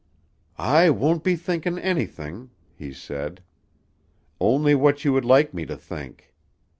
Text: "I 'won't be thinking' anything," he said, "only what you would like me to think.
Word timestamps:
"I 0.57 0.89
'won't 0.89 1.23
be 1.23 1.35
thinking' 1.35 1.77
anything," 1.77 2.49
he 2.73 2.91
said, 2.91 3.43
"only 4.39 4.73
what 4.73 5.05
you 5.05 5.13
would 5.13 5.25
like 5.25 5.53
me 5.53 5.63
to 5.67 5.77
think. 5.77 6.33